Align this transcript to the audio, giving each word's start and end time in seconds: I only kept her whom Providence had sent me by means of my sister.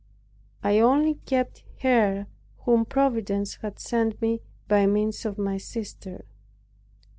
I 0.63 0.79
only 0.79 1.13
kept 1.27 1.63
her 1.83 2.25
whom 2.61 2.85
Providence 2.85 3.57
had 3.61 3.77
sent 3.77 4.19
me 4.19 4.41
by 4.67 4.87
means 4.87 5.25
of 5.25 5.37
my 5.37 5.57
sister. 5.59 6.25